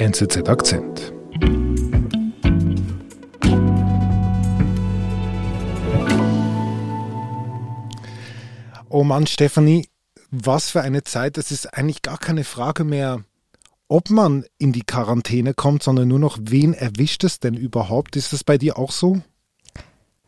[0.00, 1.12] NZZ Akzent.
[8.88, 9.88] Oh Mann, Stefanie,
[10.30, 11.36] was für eine Zeit.
[11.36, 13.24] Es ist eigentlich gar keine Frage mehr,
[13.88, 18.16] ob man in die Quarantäne kommt, sondern nur noch, wen erwischt es denn überhaupt?
[18.16, 19.20] Ist das bei dir auch so?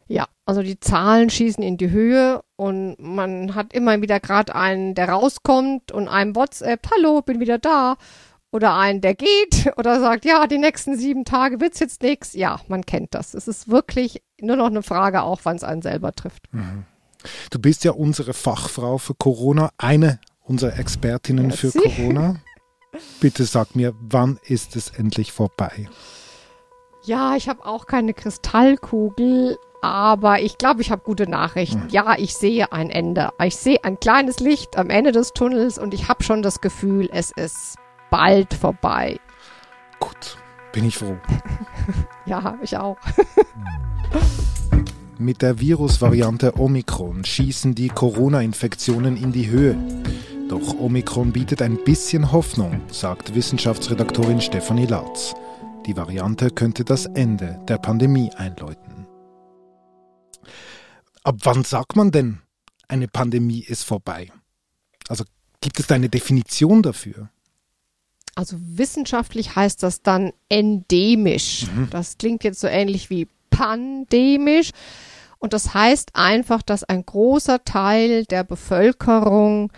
[0.06, 4.94] Ja, also die Zahlen schießen in die Höhe und man hat immer wieder gerade einen,
[4.94, 7.96] der rauskommt und einem WhatsApp, hallo, bin wieder da.
[8.52, 12.34] Oder einen, der geht oder sagt, ja, die nächsten sieben Tage wird's jetzt nichts.
[12.34, 13.34] Ja, man kennt das.
[13.34, 16.52] Es ist wirklich nur noch eine Frage, auch wann es einen selber trifft.
[16.52, 16.84] Mhm.
[17.50, 21.70] Du bist ja unsere Fachfrau für Corona, eine unserer Expertinnen ja, für.
[21.70, 22.36] Corona.
[23.20, 25.88] Bitte sag mir, wann ist es endlich vorbei?
[27.04, 31.82] Ja, ich habe auch keine Kristallkugel, aber ich glaube, ich habe gute Nachrichten.
[31.82, 31.88] Hm.
[31.88, 33.30] Ja, ich sehe ein Ende.
[33.42, 37.08] Ich sehe ein kleines Licht am Ende des Tunnels und ich habe schon das Gefühl,
[37.12, 37.76] es ist
[38.12, 39.18] bald vorbei.
[39.98, 40.36] Gut,
[40.72, 41.16] bin ich froh.
[42.26, 42.98] ja, ich auch.
[45.18, 49.76] Mit der Virusvariante Omikron schießen die Corona-Infektionen in die Höhe.
[50.48, 55.34] Doch Omikron bietet ein bisschen Hoffnung, sagt Wissenschaftsredaktorin Stefanie Lautz.
[55.86, 59.06] Die Variante könnte das Ende der Pandemie einläuten.
[61.24, 62.40] Ab wann sagt man denn,
[62.88, 64.30] eine Pandemie ist vorbei?
[65.08, 65.24] Also
[65.62, 67.30] gibt es da eine Definition dafür?
[68.34, 71.66] Also wissenschaftlich heißt das dann endemisch.
[71.74, 71.88] Mhm.
[71.90, 74.70] Das klingt jetzt so ähnlich wie pandemisch.
[75.38, 79.72] Und das heißt einfach, dass ein großer Teil der Bevölkerung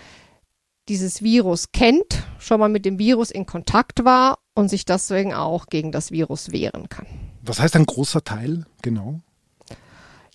[0.88, 5.66] dieses Virus kennt, schon mal mit dem Virus in Kontakt war und sich deswegen auch
[5.66, 7.06] gegen das Virus wehren kann.
[7.42, 9.20] Was heißt ein großer Teil genau?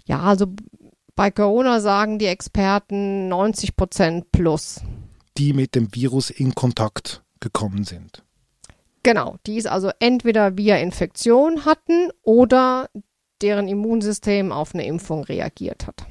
[0.06, 0.48] Ja, also
[1.16, 4.82] bei Corona sagen die Experten 90 Prozent plus.
[5.38, 8.24] Die mit dem Virus in Kontakt gekommen sind.
[9.04, 12.90] Genau, die es also entweder via Infektion hatten oder
[13.42, 16.06] deren Immunsystem auf eine Impfung reagiert hat.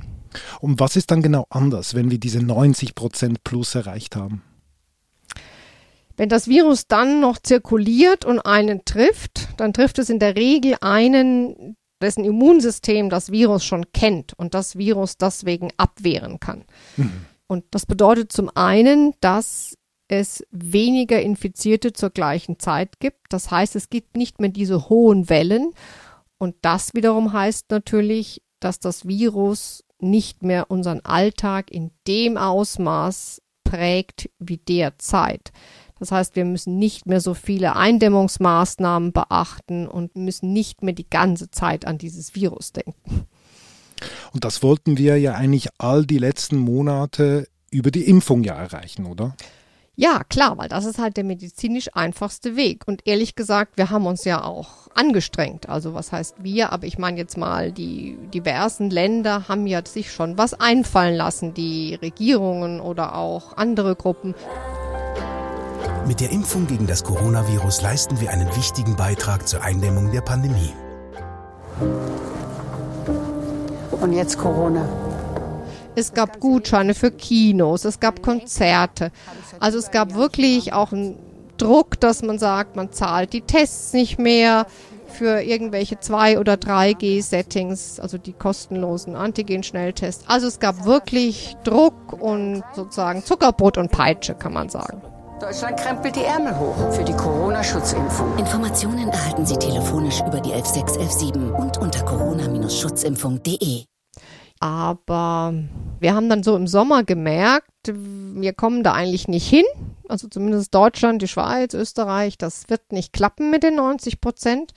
[0.60, 4.42] Und was ist dann genau anders, wenn wir diese 90 Prozent plus erreicht haben?
[6.16, 10.76] Wenn das Virus dann noch zirkuliert und einen trifft, dann trifft es in der Regel
[10.80, 16.64] einen, dessen Immunsystem das Virus schon kennt und das Virus deswegen abwehren kann.
[16.96, 17.26] Mhm.
[17.46, 19.77] Und das bedeutet zum einen, dass
[20.08, 23.26] es weniger Infizierte zur gleichen Zeit gibt.
[23.30, 25.72] Das heißt, es gibt nicht mehr diese hohen Wellen
[26.38, 33.42] und das wiederum heißt natürlich, dass das Virus nicht mehr unseren Alltag in dem Ausmaß
[33.64, 35.52] prägt wie derzeit.
[35.98, 41.10] Das heißt, wir müssen nicht mehr so viele Eindämmungsmaßnahmen beachten und müssen nicht mehr die
[41.10, 43.26] ganze Zeit an dieses Virus denken.
[44.32, 49.06] Und das wollten wir ja eigentlich all die letzten Monate über die Impfung ja erreichen,
[49.06, 49.34] oder?
[50.00, 52.84] Ja, klar, weil das ist halt der medizinisch einfachste Weg.
[52.86, 55.68] Und ehrlich gesagt, wir haben uns ja auch angestrengt.
[55.68, 56.70] Also was heißt wir?
[56.70, 61.52] Aber ich meine jetzt mal, die diversen Länder haben ja sich schon was einfallen lassen,
[61.52, 64.36] die Regierungen oder auch andere Gruppen.
[66.06, 70.74] Mit der Impfung gegen das Coronavirus leisten wir einen wichtigen Beitrag zur Eindämmung der Pandemie.
[74.00, 75.07] Und jetzt Corona.
[75.98, 79.10] Es gab Gutscheine für Kinos, es gab Konzerte.
[79.58, 81.18] Also es gab wirklich auch einen
[81.56, 84.68] Druck, dass man sagt, man zahlt die Tests nicht mehr
[85.08, 90.24] für irgendwelche 2- oder 3G-Settings, also die kostenlosen Antigen-Schnelltests.
[90.28, 95.02] Also es gab wirklich Druck und sozusagen Zuckerbrot und Peitsche, kann man sagen.
[95.40, 98.38] Deutschland krempelt die Ärmel hoch für die Corona-Schutzimpfung.
[98.38, 103.84] Informationen erhalten Sie telefonisch über die 11617 und unter corona-schutzimpfung.de.
[104.60, 105.54] Aber
[106.00, 109.64] wir haben dann so im Sommer gemerkt, wir kommen da eigentlich nicht hin.
[110.08, 114.72] Also zumindest Deutschland, die Schweiz, Österreich, das wird nicht klappen mit den 90 Prozent.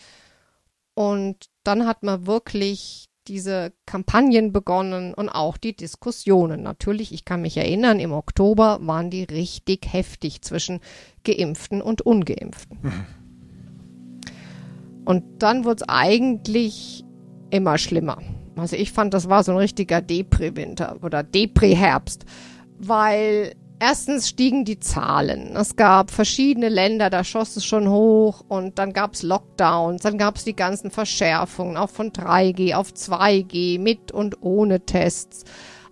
[0.93, 6.63] Und dann hat man wirklich diese Kampagnen begonnen und auch die Diskussionen.
[6.63, 10.79] Natürlich, ich kann mich erinnern, im Oktober waren die richtig heftig zwischen
[11.23, 12.79] Geimpften und Ungeimpften.
[12.81, 13.05] Mhm.
[15.05, 17.03] Und dann wurde es eigentlich
[17.51, 18.17] immer schlimmer.
[18.61, 22.25] Also ich fand, das war so ein richtiger Depri-Winter oder Depri-Herbst,
[22.77, 25.55] weil erstens stiegen die Zahlen.
[25.55, 30.19] Es gab verschiedene Länder, da schoss es schon hoch und dann gab es Lockdowns, dann
[30.19, 35.43] gab es die ganzen Verschärfungen, auch von 3G auf 2G, mit und ohne Tests.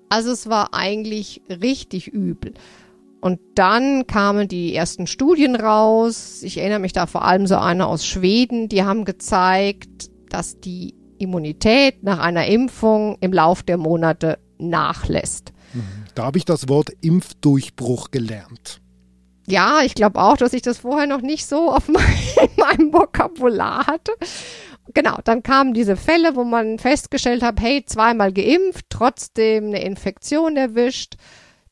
[0.10, 2.54] Also es war eigentlich richtig übel.
[3.20, 6.42] Und dann kamen die ersten Studien raus.
[6.44, 10.99] Ich erinnere mich da vor allem so eine aus Schweden, die haben gezeigt, dass die
[11.20, 15.54] Immunität nach einer Impfung im Lauf der Monate nachlässt.
[15.74, 15.84] Mhm.
[16.16, 18.82] Da habe ich das Wort Impfdurchbruch gelernt.
[19.48, 23.88] Ja, ich glaube auch, dass ich das vorher noch nicht so auf mein, meinem Vokabular
[23.88, 24.14] hatte.
[24.94, 30.58] Genau, dann kamen diese Fälle, wo man festgestellt hat, hey, zweimal geimpft, trotzdem eine Infektion
[30.58, 31.16] erwischt.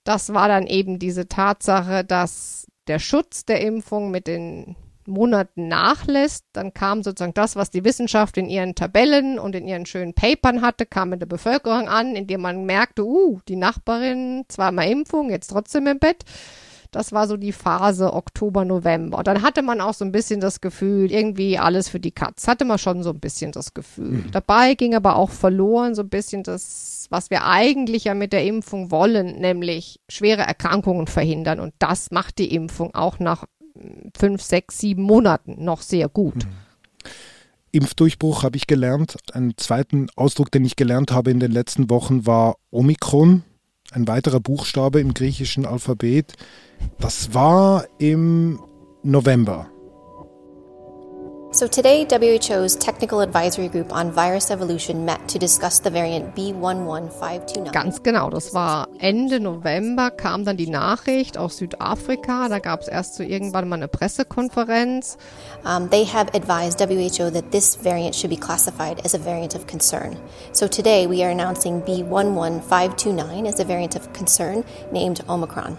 [0.03, 4.75] Das war dann eben diese Tatsache, dass der Schutz der Impfung mit den
[5.07, 9.86] Monaten nachlässt, dann kam sozusagen das, was die Wissenschaft in ihren Tabellen und in ihren
[9.86, 14.89] schönen Papern hatte, kam in der Bevölkerung an, indem man merkte, uh, die Nachbarin zweimal
[14.89, 16.24] Impfung, jetzt trotzdem im Bett.
[16.92, 19.18] Das war so die Phase Oktober, November.
[19.18, 22.48] Und dann hatte man auch so ein bisschen das Gefühl, irgendwie alles für die Katz.
[22.48, 24.24] Hatte man schon so ein bisschen das Gefühl.
[24.24, 24.31] Mhm.
[24.31, 28.45] Dabei ging aber auch verloren so ein bisschen das, was wir eigentlich ja mit der
[28.45, 31.59] Impfung wollen, nämlich schwere Erkrankungen verhindern.
[31.59, 33.45] Und das macht die Impfung auch nach
[34.18, 36.45] fünf, sechs, sieben Monaten noch sehr gut.
[36.45, 36.51] Mhm.
[37.71, 39.18] Impfdurchbruch habe ich gelernt.
[39.33, 43.44] Einen zweiten Ausdruck, den ich gelernt habe in den letzten Wochen, war Omikron,
[43.91, 46.33] ein weiterer Buchstabe im griechischen Alphabet.
[47.00, 48.59] Das war im
[49.03, 49.69] November.
[51.57, 57.71] So today, WHO's Technical Advisory Group on Virus Evolution met to discuss the variant B11529.
[57.71, 62.48] Ganz genau, das war Ende November, kam dann die Nachricht aus Südafrika.
[62.48, 65.18] Da gab es erst so irgendwann mal eine Pressekonferenz.
[65.65, 69.65] Um, they have advised WHO that this variant should be classified as a variant of
[69.65, 70.15] concern.
[70.51, 75.75] So today, we are announcing B11529 as a variant of concern named Omicron.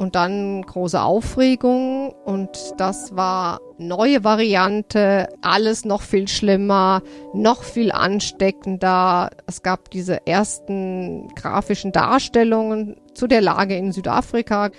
[0.00, 2.48] Und dann große Aufregung und
[2.78, 7.02] das war neue Variante, alles noch viel schlimmer,
[7.34, 9.28] noch viel ansteckender.
[9.46, 14.70] Es gab diese ersten grafischen Darstellungen zu der Lage in Südafrika.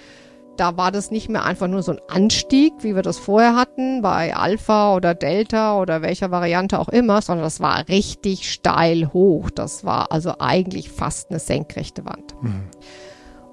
[0.57, 4.01] Da war das nicht mehr einfach nur so ein Anstieg, wie wir das vorher hatten,
[4.01, 9.51] bei Alpha oder Delta oder welcher Variante auch immer, sondern das war richtig steil hoch.
[9.51, 12.33] Das war also eigentlich fast eine senkrechte Wand.
[12.41, 12.63] Mhm.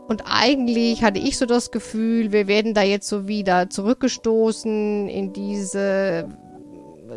[0.08, 5.34] Und eigentlich hatte ich so das Gefühl, wir werden da jetzt so wieder zurückgestoßen in
[5.34, 6.28] diese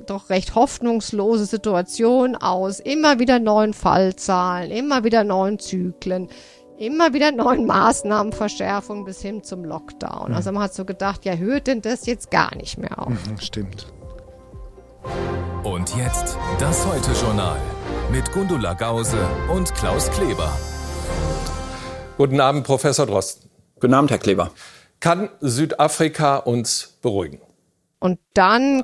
[0.05, 6.29] doch recht hoffnungslose Situation aus immer wieder neuen Fallzahlen, immer wieder neuen Zyklen,
[6.77, 10.29] immer wieder neuen Maßnahmenverschärfungen bis hin zum Lockdown.
[10.29, 10.35] Mhm.
[10.35, 13.09] Also man hat so gedacht, ja, hört denn das jetzt gar nicht mehr auf?
[13.09, 13.87] Mhm, stimmt.
[15.63, 17.59] Und jetzt das Heute-Journal
[18.11, 19.17] mit Gundula Gause
[19.53, 20.51] und Klaus Kleber.
[22.17, 23.49] Guten Abend, Professor Drosten.
[23.79, 24.51] Guten Abend, Herr Kleber.
[24.99, 27.41] Kann Südafrika uns beruhigen?
[27.99, 28.83] Und dann,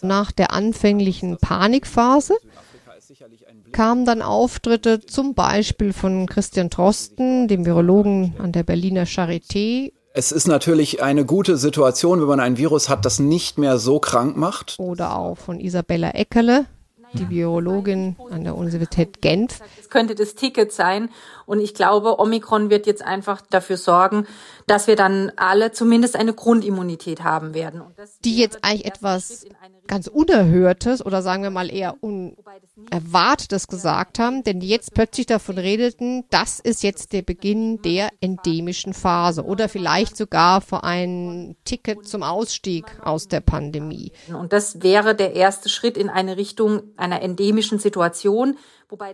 [0.00, 2.34] nach der anfänglichen Panikphase,
[3.72, 9.92] kamen dann Auftritte zum Beispiel von Christian Drosten, dem Virologen an der Berliner Charité.
[10.14, 13.98] Es ist natürlich eine gute Situation, wenn man ein Virus hat, das nicht mehr so
[13.98, 14.76] krank macht.
[14.78, 16.66] Oder auch von Isabella Eckerle,
[17.14, 19.60] die Biologin an der Universität Genf.
[19.78, 21.10] Es könnte das Ticket sein.
[21.46, 24.26] Und ich glaube, Omikron wird jetzt einfach dafür sorgen,
[24.66, 27.82] dass wir dann alle zumindest eine Grundimmunität haben werden.
[28.24, 29.46] die jetzt eigentlich etwas
[29.86, 35.58] ganz Unerhörtes oder sagen wir mal eher Unerwartetes gesagt haben, denn die jetzt plötzlich davon
[35.58, 42.06] redeten, das ist jetzt der Beginn der endemischen Phase oder vielleicht sogar für ein Ticket
[42.06, 44.12] zum Ausstieg aus der Pandemie.
[44.32, 48.56] Und das wäre der erste Schritt in eine Richtung einer endemischen Situation.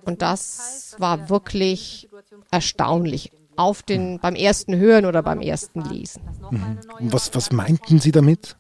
[0.05, 2.09] Und das war wirklich
[2.51, 6.23] erstaunlich auf den, beim ersten Hören oder beim ersten Lesen.
[6.51, 6.79] Mhm.
[7.01, 8.57] Was, was meinten Sie damit?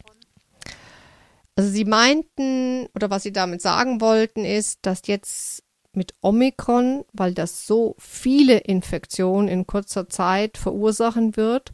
[1.58, 7.34] Also Sie meinten, oder was Sie damit sagen wollten, ist, dass jetzt mit Omikron, weil
[7.34, 11.72] das so viele Infektionen in kurzer Zeit verursachen wird,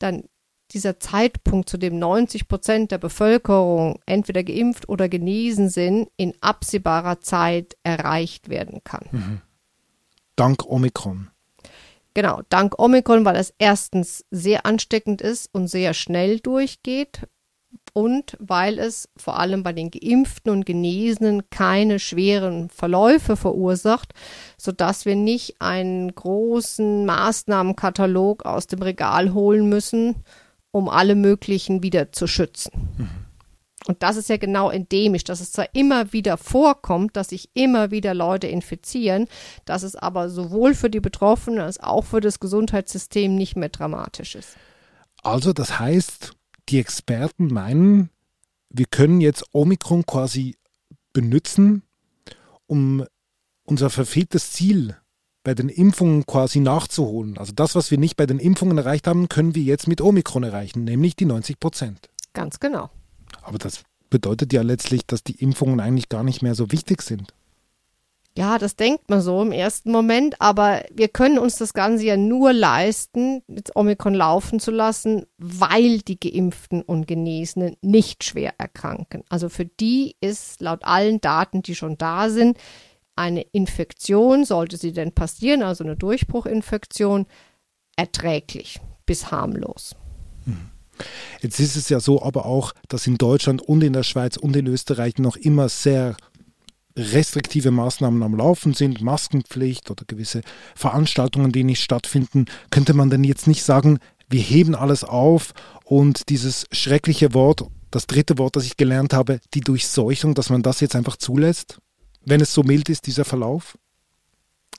[0.00, 0.24] dann
[0.72, 7.20] dieser Zeitpunkt, zu dem 90 Prozent der Bevölkerung entweder geimpft oder genesen sind, in absehbarer
[7.20, 9.06] Zeit erreicht werden kann.
[9.12, 9.40] Mhm.
[10.34, 11.30] Dank Omikron.
[12.14, 17.20] Genau, dank Omikron, weil es erstens sehr ansteckend ist und sehr schnell durchgeht
[17.92, 24.14] und weil es vor allem bei den Geimpften und Genesenen keine schweren Verläufe verursacht,
[24.56, 30.16] sodass wir nicht einen großen Maßnahmenkatalog aus dem Regal holen müssen,
[30.70, 32.72] um alle möglichen wieder zu schützen.
[32.96, 33.08] Mhm.
[33.86, 37.90] Und das ist ja genau endemisch, dass es zwar immer wieder vorkommt, dass sich immer
[37.90, 39.26] wieder Leute infizieren,
[39.64, 44.36] dass es aber sowohl für die Betroffenen als auch für das Gesundheitssystem nicht mehr dramatisch
[44.36, 44.56] ist.
[45.24, 46.32] Also das heißt,
[46.68, 48.10] die Experten meinen,
[48.70, 50.56] wir können jetzt Omikron quasi
[51.12, 51.82] benutzen,
[52.66, 53.04] um
[53.64, 54.96] unser verfehltes Ziel
[55.44, 57.36] bei den Impfungen quasi nachzuholen.
[57.36, 60.44] Also das, was wir nicht bei den Impfungen erreicht haben, können wir jetzt mit Omikron
[60.44, 62.08] erreichen, nämlich die 90 Prozent.
[62.32, 62.90] Ganz genau.
[63.42, 67.34] Aber das bedeutet ja letztlich, dass die Impfungen eigentlich gar nicht mehr so wichtig sind.
[68.36, 72.16] Ja, das denkt man so im ersten Moment, aber wir können uns das Ganze ja
[72.16, 79.22] nur leisten, jetzt Omikron laufen zu lassen, weil die Geimpften und Genesenen nicht schwer erkranken.
[79.28, 82.56] Also für die ist laut allen Daten, die schon da sind,
[83.16, 87.26] eine Infektion, sollte sie denn passieren, also eine Durchbruchinfektion,
[87.96, 89.94] erträglich bis harmlos.
[91.40, 94.56] Jetzt ist es ja so aber auch, dass in Deutschland und in der Schweiz und
[94.56, 96.16] in Österreich noch immer sehr
[96.96, 100.42] restriktive Maßnahmen am Laufen sind, Maskenpflicht oder gewisse
[100.74, 105.52] Veranstaltungen, die nicht stattfinden, könnte man denn jetzt nicht sagen, wir heben alles auf
[105.84, 110.62] und dieses schreckliche Wort, das dritte Wort, das ich gelernt habe, die Durchseuchung, dass man
[110.62, 111.78] das jetzt einfach zulässt,
[112.24, 113.76] wenn es so mild ist, dieser Verlauf?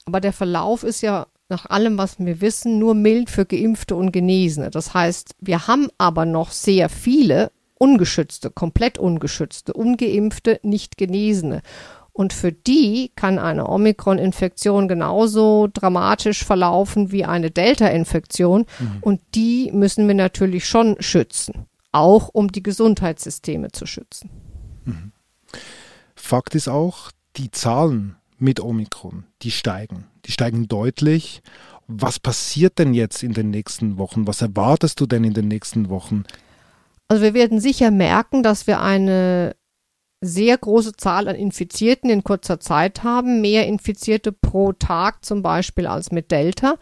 [0.06, 4.12] Aber der Verlauf ist ja nach allem, was wir wissen, nur mild für Geimpfte und
[4.12, 4.72] Genesene.
[4.72, 11.62] Das heißt, wir haben aber noch sehr viele ungeschützte, komplett ungeschützte, ungeimpfte, nicht Genesene.
[12.14, 18.66] Und für die kann eine Omikron-Infektion genauso dramatisch verlaufen wie eine Delta-Infektion.
[18.80, 18.98] Mhm.
[19.02, 24.30] Und die müssen wir natürlich schon schützen, auch um die Gesundheitssysteme zu schützen.
[24.86, 25.12] Mhm.
[26.16, 30.06] Fakt ist auch, die Zahlen mit Omikron, die steigen.
[30.26, 31.42] Die steigen deutlich.
[31.88, 34.28] Was passiert denn jetzt in den nächsten Wochen?
[34.28, 36.24] Was erwartest du denn in den nächsten Wochen?
[37.08, 39.56] Also wir werden sicher merken, dass wir eine
[40.24, 45.86] sehr große Zahl an Infizierten in kurzer Zeit haben, mehr Infizierte pro Tag zum Beispiel
[45.86, 46.76] als mit Delta.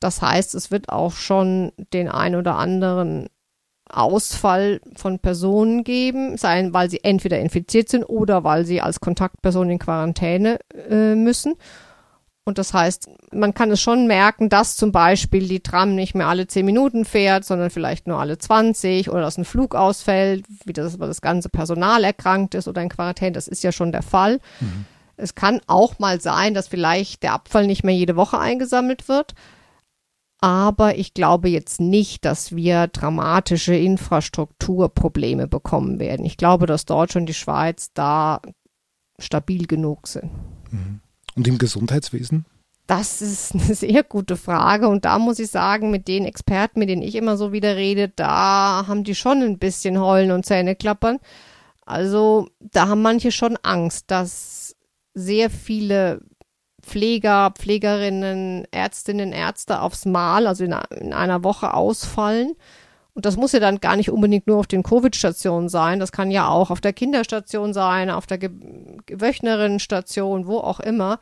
[0.00, 3.28] Das heißt, es wird auch schon den ein oder anderen
[3.88, 9.70] Ausfall von Personen geben, seien, weil sie entweder infiziert sind oder weil sie als Kontaktperson
[9.70, 10.58] in Quarantäne
[10.90, 11.54] äh, müssen.
[12.48, 16.28] Und das heißt, man kann es schon merken, dass zum Beispiel die Tram nicht mehr
[16.28, 20.72] alle zehn Minuten fährt, sondern vielleicht nur alle 20 oder dass ein Flug ausfällt, wie
[20.72, 23.32] das, das ganze Personal erkrankt ist oder in Quarantäne.
[23.32, 24.40] Das ist ja schon der Fall.
[24.60, 24.86] Mhm.
[25.18, 29.34] Es kann auch mal sein, dass vielleicht der Abfall nicht mehr jede Woche eingesammelt wird.
[30.40, 36.24] Aber ich glaube jetzt nicht, dass wir dramatische Infrastrukturprobleme bekommen werden.
[36.24, 38.40] Ich glaube, dass Deutschland und die Schweiz da
[39.18, 40.30] stabil genug sind.
[40.70, 41.00] Mhm.
[41.38, 42.46] Und im Gesundheitswesen?
[42.88, 44.88] Das ist eine sehr gute Frage.
[44.88, 48.08] Und da muss ich sagen, mit den Experten, mit denen ich immer so wieder rede,
[48.08, 51.20] da haben die schon ein bisschen Heulen und Zähne klappern.
[51.86, 54.74] Also da haben manche schon Angst, dass
[55.14, 56.22] sehr viele
[56.82, 62.56] Pfleger, Pflegerinnen, Ärztinnen, Ärzte aufs Mal, also in, in einer Woche ausfallen.
[63.18, 65.98] Und das muss ja dann gar nicht unbedingt nur auf den Covid-Stationen sein.
[65.98, 68.50] Das kann ja auch auf der Kinderstation sein, auf der Ge
[69.10, 71.18] Wöchnerinnenstation, wo auch immer.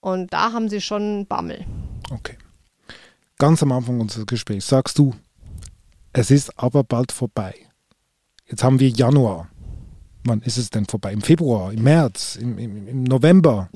[0.00, 1.66] Und da haben sie schon Bammel.
[2.10, 2.38] Okay.
[3.36, 5.12] Ganz am Anfang unseres Gesprächs sagst du,
[6.14, 7.54] es ist aber bald vorbei.
[8.46, 9.50] Jetzt haben wir Januar.
[10.24, 11.12] Wann ist es denn vorbei?
[11.12, 13.68] Im Februar, im März, im, im, im November?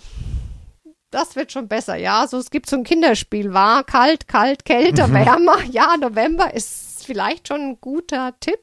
[1.11, 2.27] Das wird schon besser, ja.
[2.27, 5.13] So, es gibt so ein Kinderspiel, war kalt, kalt, kälter, mhm.
[5.13, 5.63] wärmer.
[5.71, 8.61] Ja, November ist vielleicht schon ein guter Tipp.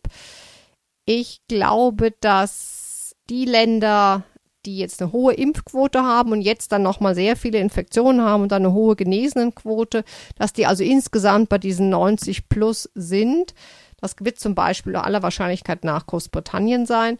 [1.03, 4.23] Ich glaube, dass die Länder,
[4.65, 8.53] die jetzt eine hohe Impfquote haben und jetzt dann nochmal sehr viele Infektionen haben und
[8.53, 10.05] dann eine hohe Genesenenquote,
[10.37, 13.53] dass die also insgesamt bei diesen 90 plus sind.
[13.99, 17.17] Das wird zum Beispiel aller Wahrscheinlichkeit nach Großbritannien sein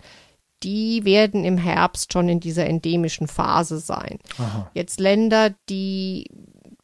[0.64, 4.20] die werden im Herbst schon in dieser endemischen Phase sein.
[4.40, 4.72] Aha.
[4.74, 6.32] Jetzt Länder, die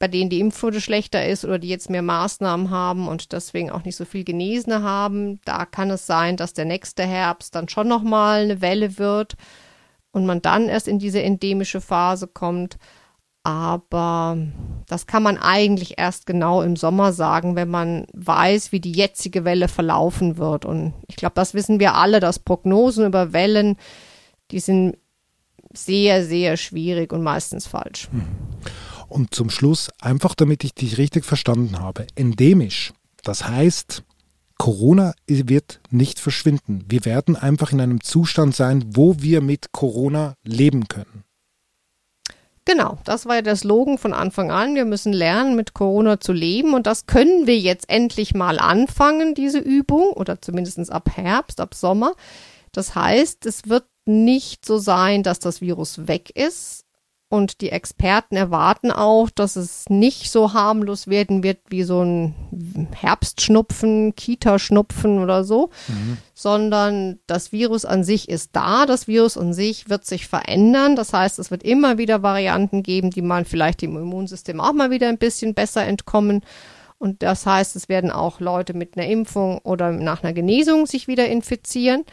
[0.03, 3.86] bei denen die Impfquote schlechter ist oder die jetzt mehr Maßnahmen haben und deswegen auch
[3.86, 7.88] nicht so viel Genesene haben, da kann es sein, dass der nächste Herbst dann schon
[7.88, 9.36] noch mal eine Welle wird
[10.12, 12.77] und man dann erst in diese endemische Phase kommt.
[13.43, 14.38] Aber
[14.89, 19.45] das kann man eigentlich erst genau im Sommer sagen, wenn man weiß, wie die jetzige
[19.45, 20.65] Welle verlaufen wird.
[20.65, 23.77] Und ich glaube, das wissen wir alle, dass Prognosen über Wellen,
[24.51, 24.98] die sind
[25.74, 28.10] sehr, sehr schwierig und meistens falsch.
[28.12, 28.27] Hm.
[29.13, 32.93] Und zum Schluss, einfach damit ich dich richtig verstanden habe, endemisch.
[33.22, 34.01] Das heißt,
[34.58, 36.84] Corona wird nicht verschwinden.
[36.89, 41.25] Wir werden einfach in einem Zustand sein, wo wir mit Corona leben können.
[42.65, 44.74] Genau, das war ja der Slogan von Anfang an.
[44.74, 46.74] Wir müssen lernen, mit Corona zu leben.
[46.74, 51.75] Und das können wir jetzt endlich mal anfangen, diese Übung, oder zumindest ab Herbst, ab
[51.75, 52.15] Sommer.
[52.72, 56.84] Das heißt, es wird nicht so sein, dass das Virus weg ist,
[57.33, 62.35] und die Experten erwarten auch, dass es nicht so harmlos werden wird wie so ein
[62.93, 66.17] Herbstschnupfen, Kita-Schnupfen oder so, mhm.
[66.35, 68.85] sondern das Virus an sich ist da.
[68.85, 70.95] Das Virus an sich wird sich verändern.
[70.95, 74.91] Das heißt, es wird immer wieder Varianten geben, die man vielleicht dem Immunsystem auch mal
[74.91, 76.41] wieder ein bisschen besser entkommen.
[76.99, 81.07] Und das heißt, es werden auch Leute mit einer Impfung oder nach einer Genesung sich
[81.07, 82.05] wieder infizieren.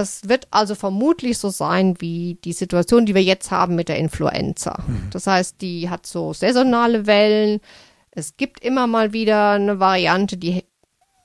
[0.00, 3.98] Es wird also vermutlich so sein wie die Situation, die wir jetzt haben mit der
[3.98, 4.82] Influenza.
[4.86, 5.08] Mhm.
[5.10, 7.60] Das heißt, die hat so saisonale Wellen.
[8.10, 10.64] Es gibt immer mal wieder eine Variante, die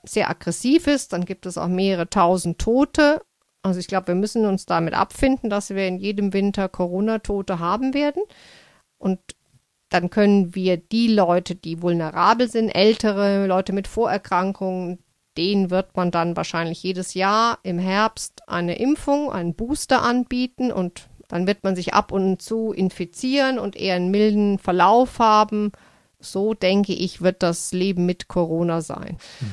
[0.04, 1.12] sehr aggressiv ist.
[1.12, 3.20] Dann gibt es auch mehrere tausend Tote.
[3.62, 7.94] Also ich glaube, wir müssen uns damit abfinden, dass wir in jedem Winter Corona-Tote haben
[7.94, 8.22] werden.
[8.98, 9.20] Und
[9.88, 14.98] dann können wir die Leute, die vulnerabel sind, ältere Leute mit Vorerkrankungen,
[15.36, 21.08] denen wird man dann wahrscheinlich jedes Jahr im Herbst eine Impfung, einen Booster anbieten und
[21.28, 25.72] dann wird man sich ab und zu infizieren und eher einen milden Verlauf haben.
[26.20, 29.18] So denke ich, wird das Leben mit Corona sein.
[29.40, 29.52] Mhm.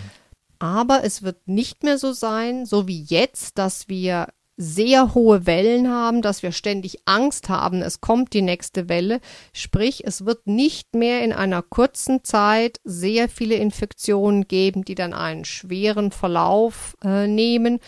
[0.60, 4.28] Aber es wird nicht mehr so sein, so wie jetzt, dass wir
[4.62, 9.20] sehr hohe Wellen haben, dass wir ständig Angst haben, es kommt die nächste Welle.
[9.54, 15.14] Sprich, es wird nicht mehr in einer kurzen Zeit sehr viele Infektionen geben, die dann
[15.14, 17.80] einen schweren Verlauf äh, nehmen,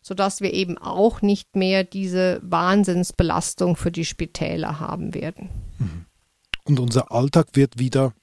[0.00, 5.50] sodass wir eben auch nicht mehr diese Wahnsinnsbelastung für die Spitäler haben werden.
[5.78, 6.06] Mhm.
[6.64, 8.14] Und unser Alltag wird wieder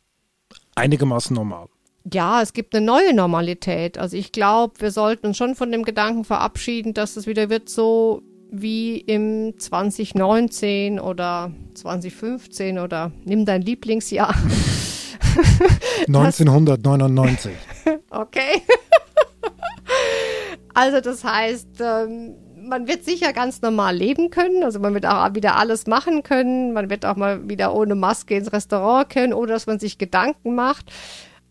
[0.74, 1.68] einigermaßen normal
[2.12, 3.98] ja, es gibt eine neue Normalität.
[3.98, 7.70] Also ich glaube, wir sollten uns schon von dem Gedanken verabschieden, dass es wieder wird
[7.70, 14.34] so wie im 2019 oder 2015 oder nimm dein Lieblingsjahr.
[16.08, 17.51] 1999.
[18.10, 18.63] okay.
[20.74, 24.63] also das heißt, ähm, man wird sicher ganz normal leben können.
[24.63, 26.74] Also man wird auch wieder alles machen können.
[26.74, 30.56] Man wird auch mal wieder ohne Maske ins Restaurant können, ohne dass man sich Gedanken
[30.56, 30.91] macht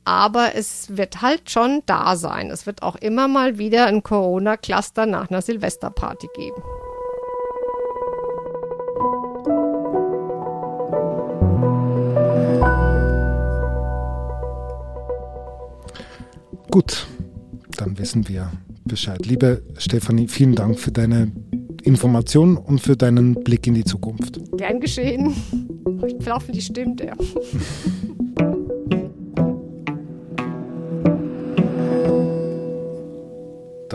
[0.08, 2.50] aber es wird halt schon da sein.
[2.50, 6.62] Es wird auch immer mal wieder ein Corona-Cluster nach einer Silvesterparty geben.
[16.70, 17.06] Gut,
[17.76, 18.50] dann wissen wir
[18.86, 19.26] Bescheid.
[19.26, 21.30] Liebe Stefanie, vielen Dank für deine
[21.82, 24.40] Information und für deinen Blick in die Zukunft.
[24.56, 25.34] Gern geschehen.
[26.06, 27.12] Ich hoffe, die stimmt, ja.